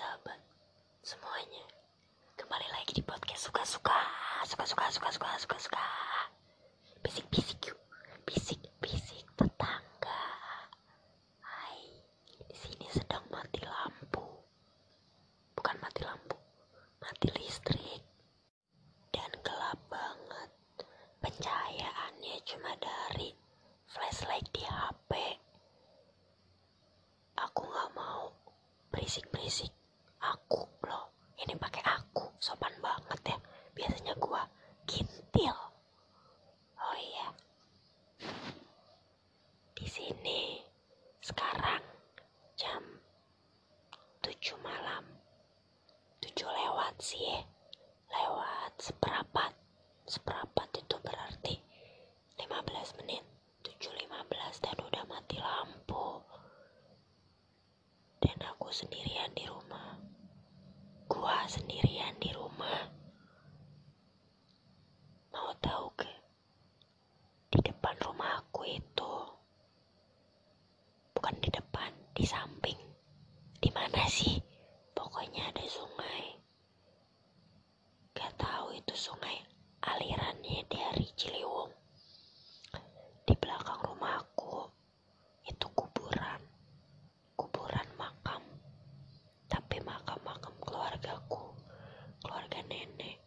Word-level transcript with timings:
sahabat 0.00 0.40
semuanya. 1.04 1.64
Kembali 2.32 2.64
lagi 2.72 2.96
di 2.96 3.04
podcast 3.04 3.52
suka 3.52 3.60
suka 3.68 4.00
suka 4.48 4.64
suka 4.64 4.88
suka 4.88 5.08
suka 5.12 5.28
suka 5.36 5.56
suka. 5.60 5.84
Bisik 7.04 7.28
bisik 7.28 7.60
yuk. 7.68 7.76
Bisik 8.24 8.64
bisik 8.80 9.28
tetangga. 9.36 10.24
Hai 11.44 11.84
di 12.48 12.56
sini 12.56 12.88
sedang 12.88 13.28
mati 13.28 13.60
lampu. 13.60 14.24
Bukan 15.52 15.76
mati 15.84 16.00
lampu 16.00 16.36
mati 17.04 17.28
listrik. 17.36 18.00
Dan 19.12 19.28
gelap 19.44 19.76
banget. 19.92 20.50
Pencahayaannya 21.20 22.40
cuma 22.48 22.72
dari 22.80 23.36
flashlight 23.84 24.48
di 24.48 24.64
HP 24.64 25.12
aku 27.36 27.60
nggak 27.68 27.90
mau 27.92 28.32
berisik-berisik 28.88 29.68
aku 30.20 30.68
loh 30.84 31.08
ini 31.40 31.56
pakai 31.56 31.80
aku 31.84 32.28
sopan 32.36 32.72
banget 32.84 33.20
ya 33.34 33.38
biasanya 33.72 34.14
gua 34.20 34.44
kintil 34.84 35.56
oh 36.76 36.96
iya 37.00 37.28
di 40.10 40.18
sini 40.18 40.58
sekarang 41.22 41.86
jam 42.58 42.82
7 44.26 44.58
malam. 44.58 45.06
7 46.18 46.34
lewat 46.50 46.98
sih 46.98 47.22
ya. 47.22 47.38
lewat 48.10 48.74
seperempat. 48.82 49.54
Seperempat 50.10 50.66
itu 50.82 50.98
berarti 51.06 51.62
15 52.42 52.98
menit. 52.98 53.22
7.15 53.62 54.66
dan 54.66 54.76
udah 54.82 55.06
mati 55.06 55.38
lampu. 55.38 56.26
Dan 58.18 58.34
aku 58.50 58.66
sendirian 58.74 59.30
di 59.38 59.46
rumah. 59.46 59.94
Gua 61.06 61.46
sendirian 61.46 62.18
di 62.18 62.34
rumah 62.34 62.82
mau 65.30 65.54
tahu 65.62 65.86
ke 65.94 66.10
di 67.54 67.62
depan 67.62 67.94
rumah 68.02 68.42
aku 68.42 68.66
itu 68.66 69.10
bukan 71.20 71.36
di 71.44 71.52
depan 71.52 71.92
di 72.16 72.24
samping 72.24 72.80
di 73.60 73.68
mana 73.76 74.08
sih 74.08 74.40
pokoknya 74.96 75.52
ada 75.52 75.60
sungai 75.68 76.32
gak 78.16 78.32
tahu 78.40 78.72
itu 78.72 78.96
sungai 78.96 79.36
alirannya 79.84 80.64
dari 80.64 81.04
Ciliwung 81.20 81.68
di 83.28 83.36
belakang 83.36 83.84
rumahku 83.84 84.72
itu 85.44 85.66
kuburan 85.76 86.40
kuburan 87.36 87.88
makam 88.00 88.40
tapi 89.44 89.76
makam-makam 89.84 90.56
keluargaku 90.64 91.52
keluarga 92.24 92.64
nenek 92.64 93.20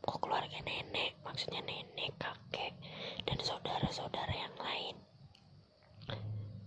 kok 0.00 0.24
keluarga 0.24 0.56
nenek 0.64 1.20
maksudnya 1.34 1.66
nenek 1.66 2.14
kakek 2.14 2.78
dan 3.26 3.38
saudara-saudara 3.42 4.30
yang 4.30 4.54
lain. 4.54 4.94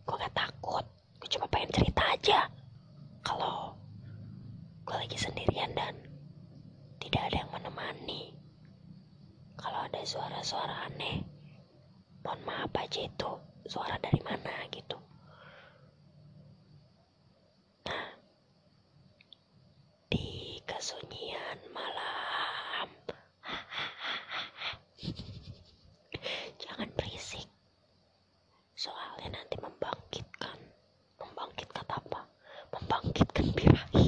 Gue 0.03 0.15
gak 0.19 0.35
takut. 0.35 0.83
Gue 1.23 1.29
cuma 1.31 1.47
pengen 1.47 1.71
cerita 1.71 2.03
aja. 2.03 2.51
Kalau 3.23 3.79
gue 4.83 4.95
lagi 4.99 5.15
sendirian 5.15 5.71
dan 5.71 5.95
tidak 6.99 7.31
ada 7.31 7.47
yang 7.47 7.51
menemani. 7.55 8.35
Kalau 9.55 9.87
ada 9.87 10.03
suara-suara 10.03 10.91
aneh 10.91 11.23
mohon 12.27 12.43
maaf 12.43 12.75
aja 12.75 13.07
itu. 13.07 13.31
Suara 13.67 13.95
dari 14.03 14.19
mana 14.19 14.51
gitu. 14.67 14.99
Nah, 17.87 18.07
di 20.11 20.59
kesunyian 20.63 21.59
malam, 21.75 22.87
jangan 26.63 26.87
berisik. 26.95 27.47
Soalnya 28.75 29.39
nanti 29.39 29.55
membangkitkan, 29.59 30.59
membangkitkan 31.19 31.87
apa? 31.91 32.23
Birahi. 33.37 34.05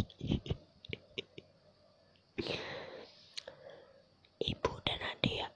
Ibu 4.40 4.72
dan 4.82 5.00
adik, 5.06 5.50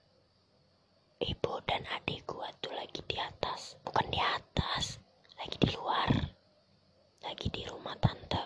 ibu 1.26 1.54
dan 1.66 1.82
adik 1.90 2.22
gua 2.30 2.48
tuh 2.62 2.70
lagi 2.78 3.02
di 3.10 3.18
atas, 3.18 3.82
bukan 3.82 4.06
di 4.14 4.22
atas, 4.22 5.02
lagi 5.42 5.58
di 5.58 5.70
luar. 5.74 6.10
Lagi 7.26 7.48
di 7.50 7.66
rumah 7.66 7.98
tante. 7.98 8.44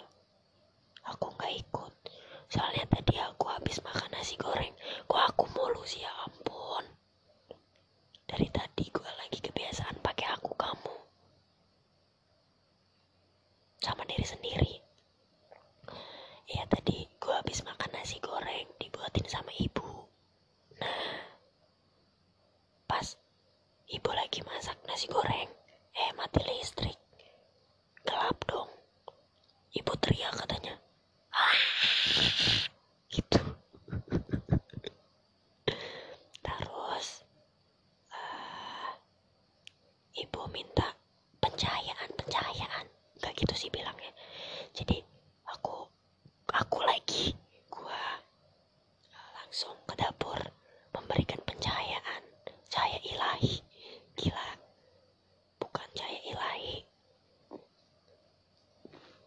Aku 1.12 1.28
nggak 1.36 1.54
ikut. 1.60 1.94
Soalnya 2.48 2.88
tadi 2.88 3.20
aku 3.20 3.52
habis 3.52 3.84
makan 3.84 4.08
nasi 4.16 4.40
goreng. 4.40 4.72
Kok 5.10 5.22
aku 5.34 5.44
mulu 5.52 5.84
sih 5.84 6.04
ya 6.06 6.12
ampun 6.24 6.86
dari 8.28 8.48
tadi 8.52 8.86
gue 8.92 9.12
lagi 9.18 9.40
kebiasaan 9.40 10.04
pakai 10.04 10.28
aku 10.36 10.52
kamu 10.60 10.96
sama 13.80 14.04
diri 14.04 14.26
sendiri 14.28 14.74
ya 16.48 16.64
tadi 16.68 17.08
gue 17.08 17.34
habis 17.34 17.64
makan 17.64 17.90
nasi 17.96 18.20
goreng 18.20 18.68
dibuatin 18.80 19.24
sama 19.32 19.52
ibu 19.56 19.88
nah 20.76 21.24
pas 22.84 23.16
ibu 23.98 24.12
lagi 24.14 24.46
masak 24.46 24.78
nasi 24.86 25.10
goreng. 25.10 25.50
Eh 25.98 26.12
mati 26.14 26.42
listrik. 26.46 27.00
Gelap 28.06 28.38
dong. 28.46 28.70
Ibu 29.74 29.94
teriak 29.98 30.38
ah 31.38 31.60
gitu 33.14 33.42
terus 36.42 37.08
eh, 38.10 38.92
ibu 40.24 40.42
minta 40.50 40.88
pencahayaan 41.38 42.10
pencahayaan 42.18 42.86
nggak 43.22 43.34
gitu 43.38 43.54
sih 43.54 43.70
bilangnya 43.70 44.10
jadi 44.74 44.98
aku 45.54 45.86
aku 46.50 46.80
lagi 46.82 47.38
gua 47.70 48.02
eh, 49.14 49.30
langsung 49.38 49.78
ke 49.86 49.94
dapur 49.94 50.42
memberikan 50.98 51.42
pencahayaan 51.46 52.24
cahaya 52.74 52.98
ilahi 53.06 53.62
gila 54.18 54.50
bukan 55.62 55.88
cahaya 55.94 56.22
ilahi 56.34 56.82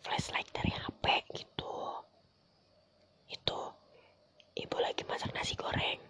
flashlight 0.00 0.48
dari 0.50 0.72
HP 0.74 1.04
gitu. 1.38 1.74
Itu 3.30 3.58
ibu 4.58 4.76
lagi 4.80 5.02
masak 5.06 5.30
nasi 5.36 5.54
goreng. 5.54 6.00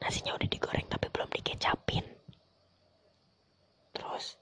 Nasinya 0.00 0.36
udah 0.36 0.48
digoreng 0.50 0.86
tapi 0.90 1.06
belum 1.08 1.30
dikecapin. 1.30 2.04
Terus 3.96 4.36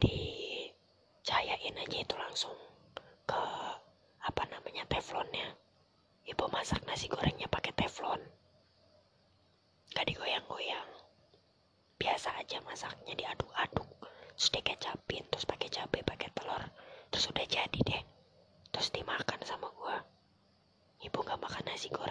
dicahayain 0.00 1.76
aja 1.76 1.98
itu 2.02 2.14
langsung 2.30 2.54
ke 3.26 3.42
apa 4.22 4.42
namanya 4.46 4.86
teflonnya. 4.86 5.50
Ibu 6.30 6.46
masak 6.54 6.86
nasi 6.86 7.10
gorengnya 7.10 7.50
pakai 7.50 7.74
teflon. 7.74 8.22
Gak 9.90 10.06
digoyang-goyang. 10.06 10.86
Biasa 11.98 12.38
aja 12.38 12.62
masaknya 12.62 13.18
diaduk-aduk. 13.18 13.90
Terus 14.38 14.48
dikecapin, 14.54 15.26
terus 15.26 15.42
pakai 15.42 15.68
cabai, 15.74 16.06
pakai 16.06 16.30
telur 16.30 16.62
terus 17.10 17.26
udah 17.26 17.46
jadi 17.46 17.80
deh 17.82 18.02
terus 18.70 18.94
dimakan 18.94 19.42
sama 19.42 19.66
gua 19.74 19.98
ibu 21.02 21.18
gak 21.26 21.42
makan 21.42 21.66
nasi 21.66 21.90
goreng 21.90 22.09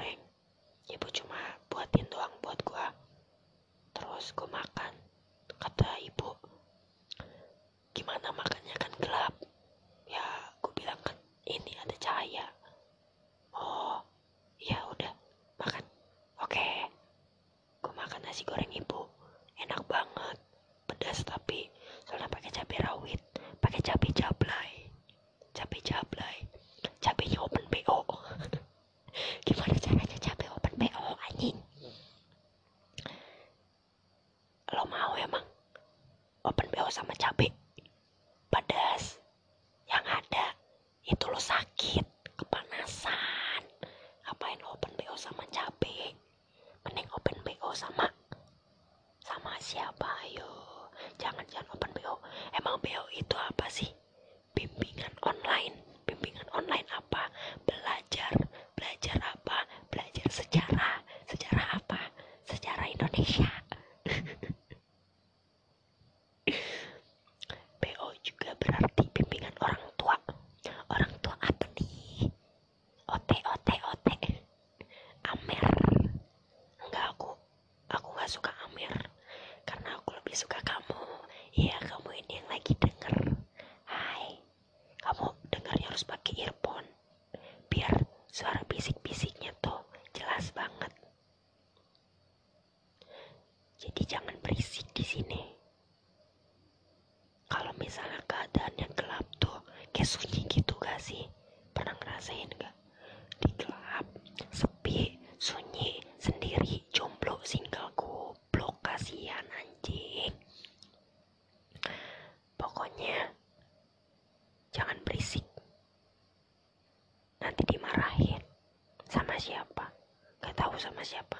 sama 120.79 121.03
siapa. 121.03 121.37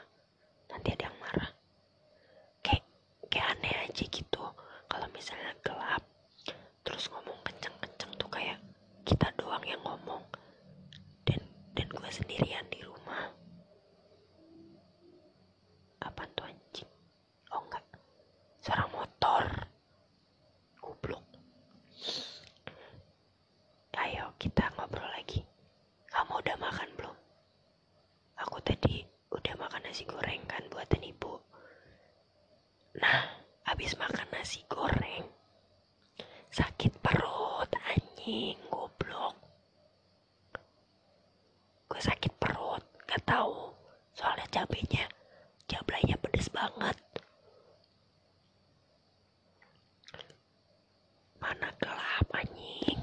Nanti 0.70 0.94
ada 0.94 1.08
yang 1.10 1.18
marah. 1.24 1.52
Kayak 2.62 2.84
kayak 3.32 3.48
aneh 3.58 3.74
aja 3.88 4.04
gitu. 4.06 4.44
Kalau 4.90 5.08
misalnya 5.16 5.54
gelap 5.64 6.04
terus 6.84 7.08
ngomong 7.14 7.40
kenceng-kenceng 7.48 8.12
tuh 8.20 8.30
kayak 8.30 8.60
kita 9.08 9.32
doang 9.40 9.64
yang 9.66 9.82
ngomong. 9.82 10.22
Dan 11.24 11.40
dan 11.74 11.88
gue 11.90 12.10
sendirian 12.12 12.66
di 12.70 12.84
rumah 12.84 13.32
apa 16.00 16.24
tuh 16.36 16.48
anjing 16.48 16.90
oh 17.54 17.62
enggak 17.68 17.84
suara 18.64 18.86
motor 18.92 19.44
goblok 20.80 21.24
ayo 24.00 24.32
kita 24.40 24.64
ngobrol 24.76 25.08
lagi 25.12 25.44
kamu 26.10 26.34
udah 26.40 26.58
makan 26.58 26.90
belum 26.98 27.18
aku 28.40 28.58
tadi 28.64 29.04
udah 29.32 29.54
makan 29.60 29.82
nasi 29.84 30.04
goreng 30.08 30.44
kan 30.48 30.64
buatan 30.72 31.04
ibu 31.04 31.34
nah 32.98 33.28
habis 33.80 33.96
makan 33.96 34.28
nasi 34.36 34.60
goreng. 34.68 35.24
Sakit 36.52 37.00
perut 37.00 37.72
anjing 37.88 38.60
goblok. 38.68 39.40
Gue 41.88 42.02
sakit 42.04 42.36
perut 42.36 42.84
gak 43.08 43.24
tahu. 43.24 43.72
Soalnya 44.12 44.44
cabenya 44.52 45.08
cablanya 45.64 46.20
pedes 46.20 46.52
banget. 46.52 47.00
Mana 51.40 51.72
gelap 51.80 52.28
anjing. 52.36 53.00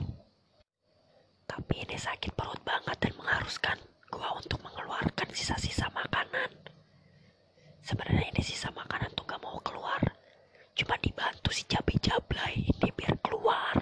Tapi 1.49 1.88
ini 1.88 1.96
sakit 1.96 2.37
perut 2.37 2.61
banget 2.69 3.00
dan 3.00 3.17
mengharuskan 3.17 3.81
gua 4.12 4.37
untuk 4.37 4.61
mengeluarkan 4.61 5.32
sisa-sisa 5.32 5.88
makanan. 5.96 6.52
Sebenarnya 7.81 8.29
ini 8.29 8.44
sisa 8.44 8.69
makanan 8.76 9.08
tuh 9.17 9.25
gak 9.25 9.40
mau 9.40 9.56
keluar 9.64 10.05
cuma 10.76 10.94
dibantu 11.00 11.49
si 11.56 11.64
cabai 11.64 11.96
jablay 12.05 12.55
ini 12.69 12.88
biar 12.93 13.17
keluar 13.25 13.76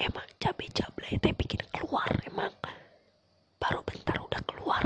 emang 0.00 0.24
cabai 0.40 0.68
jablay 0.72 1.20
teh 1.20 1.34
bikin 1.36 1.60
keluar 1.68 2.08
emang 2.24 2.52
baru 3.60 3.84
bentar 3.84 4.16
udah 4.16 4.40
keluar 4.48 4.84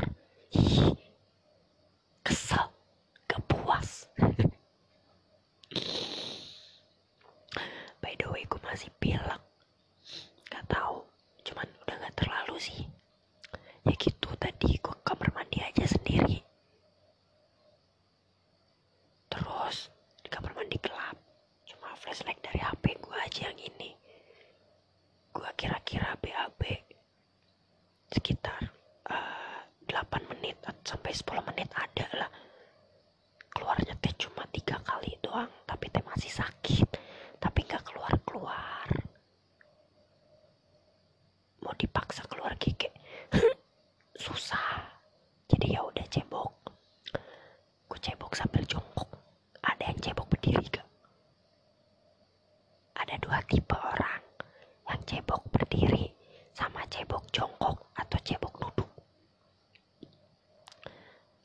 ih 0.50 0.90
kesel 2.26 2.66
gak 3.30 3.38
puas 3.46 4.10
by 8.02 8.12
the 8.18 8.26
way 8.26 8.42
gue 8.42 8.60
masih 8.66 8.90
pilek 8.98 9.42
gak 10.50 10.64
tahu 10.66 11.06
cuman 11.46 11.68
udah 11.86 11.96
gak 12.02 12.14
terlalu 12.18 12.56
sih 12.58 12.82
ya 13.86 13.94
gitu 13.94 14.28
tadi 14.34 14.74
gue 14.74 14.94
ke 14.98 15.02
kamar 15.06 15.30
mandi 15.30 15.62
aja 15.62 15.86
sendiri 15.86 16.42
terus 19.30 19.90
di 20.22 20.28
kamar 20.28 20.52
mandi 20.56 20.78
gelap 20.82 21.16
cuma 21.66 21.94
flashlight 21.94 22.38
dari 22.42 22.60
HP 22.62 22.84
gue 22.98 23.16
aja 23.18 23.40
yang 23.50 23.58
ini 23.60 23.90
gue 25.30 25.50
kira-kira 25.54 26.14
BAB 26.18 26.60
sekitar 28.10 28.62
eh, 29.10 29.60
8 29.86 30.30
menit 30.34 30.56
sampai 30.82 31.12
10 31.12 31.48
menit 31.52 31.68
ada 31.74 32.06
lah 32.16 32.30
keluarnya 33.50 33.94
teh 33.98 34.14
cuma 34.16 34.46
tiga 34.50 34.78
kali 34.82 35.14
doang 35.20 35.50
tapi 35.66 35.90
teh 35.90 36.02
masih 36.06 36.30
sakit 36.30 36.88
tapi 37.38 37.60
nggak 37.66 37.84
keluar 37.84 38.14
keluar 38.24 38.88
mau 41.62 41.74
dipaksa 41.74 42.22
keluar 42.30 42.54
gigi 42.56 42.88
susah 44.24 44.86
jadi 45.50 45.78
ya 45.78 45.80
udah 45.84 46.06
cebok 46.08 46.52
gue 47.86 47.98
cebok 48.00 48.32
sambil 48.34 48.62
jongkok 48.76 49.08
ada 49.64 49.88
yang 49.88 49.96
cebok 50.04 50.28
berdiri 50.28 50.68
gak 50.68 50.84
ada 53.00 53.16
dua 53.24 53.40
tipe 53.48 53.72
orang 53.72 54.20
yang 54.84 55.00
cebok 55.08 55.40
berdiri 55.48 56.12
sama 56.52 56.84
cebok 56.92 57.24
jongkok 57.32 57.88
atau 57.96 58.18
cebok 58.20 58.52
duduk 58.60 58.90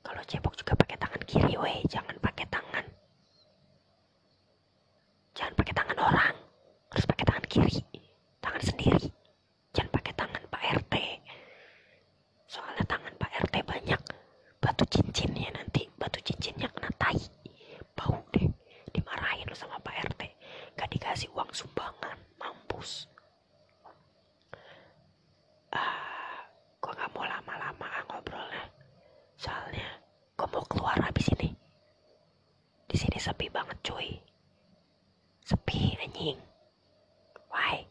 kalau 0.04 0.24
cebok 0.28 0.60
juga 0.60 0.76
pakai 0.76 1.00
tangan 1.00 1.24
kiri 1.24 1.56
weh 1.56 1.80
jangan 1.88 2.20
pakai 2.20 2.44
tangan 2.52 2.86
jangan 5.32 5.54
pakai 5.56 5.72
tangan 5.72 5.98
orang 6.04 6.36
harus 6.92 7.06
pakai 7.08 7.26
tangan 7.32 7.46
kiri 7.48 7.80
tangan 8.44 8.60
sendiri 8.60 9.08
jangan 9.72 9.92
pakai 9.96 10.14
tangan 10.20 10.44
Pak 10.52 10.64
RT 10.84 10.94
soalnya 12.52 12.84
tangan 12.84 13.14
Pak 13.16 13.32
RT 13.48 13.56
banyak 13.64 14.02
batu 14.60 14.84
cincinnya 14.92 15.48
nanti 15.56 15.88
batu 15.96 16.20
cincinnya 16.22 16.68
kena 16.70 16.92
tai 17.00 17.18
bau 17.96 18.22
deh 18.34 18.48
dimarahin 18.94 19.48
lu 19.48 19.56
sama 19.58 19.78
Pak 19.82 19.96
RT 20.14 20.22
gak 20.78 20.90
dikasih 20.92 21.30
uang 21.34 21.50
sumbangan 21.52 22.18
mampus 22.38 23.08
ah 25.74 26.46
gua 26.78 26.94
gak 26.94 27.10
mau 27.16 27.26
lama-lama 27.26 27.88
ah 27.88 28.04
ngobrolnya 28.10 28.64
soalnya 29.36 29.88
gua 30.38 30.48
mau 30.54 30.64
keluar 30.70 30.98
habis 31.02 31.26
ini 31.34 31.50
di 32.86 32.96
sini 33.00 33.11
sepi 33.22 33.54
banget 33.54 33.78
cuy. 33.86 34.18
Sepi 35.46 35.94
anjing. 36.02 36.42
Why? 37.54 37.86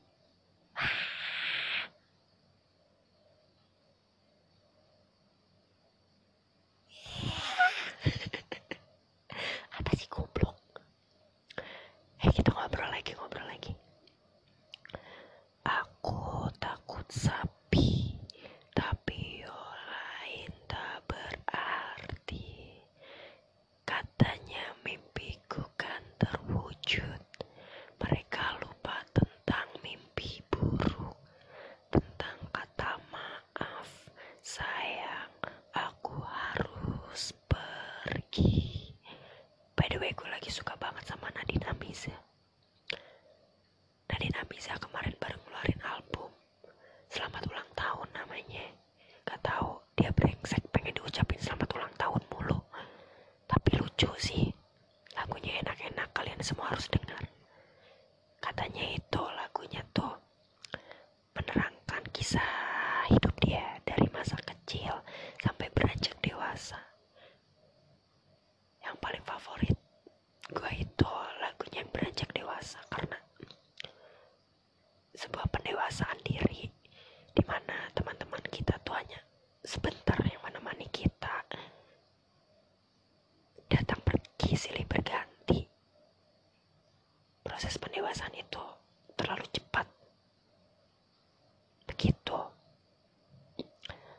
Apa 9.79 9.91
sih 9.95 10.11
goblok? 10.11 10.59
Eh 12.21 12.29
kita 12.35 12.51
ngobrol 12.51 12.91
lagi 12.91 13.15
ngobrol 13.15 13.47
lagi. 13.47 13.71
Aku 15.63 16.51
takut 16.59 17.07
sapi 17.09 18.17
tapi 18.73 19.45
yang 19.45 19.69
lain 19.87 20.51
tak 20.67 21.05
berarti 21.05 22.81
katanya 23.85 24.65
mimpiku 24.85 25.63
kan 25.77 26.01
terwujud 26.17 27.21
mereka 27.99 28.57
lupa 28.63 29.03
tentang 29.13 29.69
mimpi 29.83 30.41
buruk 30.49 31.19
tentang 31.93 32.39
kata 32.51 32.97
maaf 33.13 34.09
sayang 34.41 35.35
aku 35.75 36.17
harus 36.23 37.35
pergi 37.45 38.95
by 39.77 39.90
gue 40.01 40.29
lagi 40.33 40.49
suka 40.49 40.73
banget 40.81 41.05
sama 41.05 41.29
Nadine 41.37 41.69
Amiza 41.69 42.17
Nadine 44.09 44.39
Amiza 44.41 44.73
kemarin 44.81 45.13
baru 45.21 45.37
ngeluarin 45.45 45.81
album. 45.85 46.31
Selamat 47.13 47.45
ulang 47.47 47.71
tahun 47.77 48.09
namanya. 48.17 48.65
Gak 49.29 49.39
tahu 49.45 49.77
dia 49.95 50.09
brengsek 50.11 50.65
pengen 50.73 50.97
diucapin 50.97 51.37
selamat 51.39 51.69
ulang 51.77 51.95
tahun 52.01 52.23
mulu. 52.33 52.59
Tapi 53.47 53.71
lucu 53.77 54.09
sih 54.17 54.49
lagunya 55.15 55.61
enak-enak 55.63 56.09
kalian 56.17 56.41
semua 56.41 56.73
harus 56.73 56.89
dengar. 56.89 57.23
Katanya 58.41 58.85
itu 58.97 59.23
lagunya 59.37 59.85
tuh 59.93 60.17
menerangkan 61.37 62.03
kisah 62.11 62.49
hidup 63.13 63.37
dia 63.45 63.79
dari 63.85 64.09
masa 64.11 64.35
kecil 64.43 64.97
sampai 65.45 65.69
beranjak 65.71 66.17
dewasa 66.25 66.81
yang 68.85 68.97
paling 68.99 69.23
favorit 69.23 69.77
gue 70.51 70.73
itu 70.83 71.11
lagunya 71.39 71.87
yang 71.87 71.91
beranjak 71.95 72.31
dewasa 72.35 72.81
karena 72.91 73.17
sebuah 75.15 75.47
pendewasaan 75.53 76.19
diri 76.27 76.67
di 77.31 77.43
mana 77.47 77.87
teman-teman 77.95 78.43
kita 78.51 78.75
tuh 78.83 78.99
hanya 78.99 79.21
sebentar 79.63 80.19
yang 80.27 80.43
menemani 80.43 80.89
kita 80.91 81.47
datang 83.71 84.03
pergi 84.03 84.59
silih 84.59 84.83
berganti. 84.85 85.63
Proses 87.47 87.79
pendewasaan 87.79 88.35
itu 88.35 88.65
terlalu 89.15 89.47
cepat. 89.55 89.87
Begitu. 91.87 92.39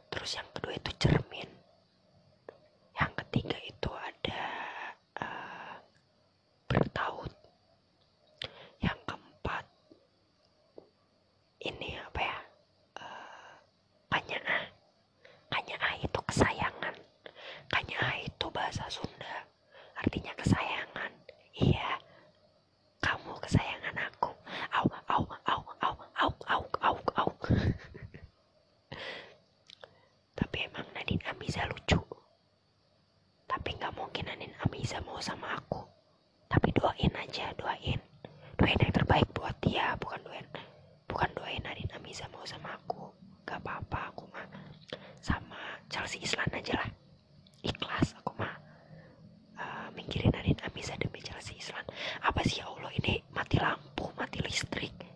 Terus 0.08 0.32
yang 0.40 0.50
kedua 0.56 0.74
itu 0.80 0.92
cermin. 0.96 1.50
Yang 2.96 3.12
ketiga 3.26 3.58
itu 3.60 3.90
ada 3.92 4.44
eh, 5.20 5.76
bertaut. 6.72 7.34
Yang 8.80 9.00
keempat 9.06 9.66
ini 11.68 12.01
tapi 33.52 33.76
nggak 33.76 33.92
mungkin 34.00 34.24
Nadine 34.32 34.56
Amiza 34.64 35.04
mau 35.04 35.20
sama 35.20 35.60
aku. 35.60 35.84
Tapi 36.48 36.72
doain 36.72 37.12
aja 37.20 37.52
doain. 37.60 38.00
Doain 38.56 38.80
yang 38.80 38.96
terbaik 38.96 39.28
buat 39.36 39.52
dia 39.60 39.92
bukan 40.00 40.24
doain 40.24 40.48
bukan 41.12 41.28
doain 41.36 41.60
Nadine 41.60 41.92
Amiza 42.00 42.32
mau 42.32 42.48
sama 42.48 42.72
aku. 42.80 43.12
Gak 43.44 43.60
apa-apa 43.60 44.16
aku 44.16 44.24
mah 44.32 44.48
sama 45.20 45.60
Chelsea 45.92 46.24
Islan 46.24 46.48
aja 46.56 46.80
lah. 46.80 46.90
Ikhlas 47.60 48.16
aku 48.24 48.32
mah 48.40 48.56
uh, 49.60 49.88
minggirin 50.00 50.32
Nadine 50.32 50.64
Amiza 50.64 50.96
demi 50.96 51.20
Chelsea 51.20 51.60
Islan. 51.60 51.84
Apa 52.24 52.40
sih 52.48 52.64
ya 52.64 52.72
Allah 52.72 52.96
ini 53.04 53.20
mati 53.36 53.60
lampu 53.60 54.08
mati 54.16 54.40
listrik 54.40 55.11